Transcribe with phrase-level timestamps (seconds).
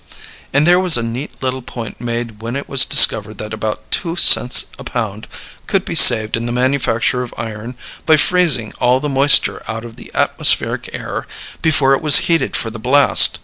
[0.51, 4.15] And there was a neat little point made when it was discovered that about two
[4.15, 5.27] cents a pound
[5.67, 7.75] could be saved in the manufacture of iron
[8.07, 11.27] by freezing all the moisture out of the atmospheric air
[11.61, 13.37] before it was heated for the blast.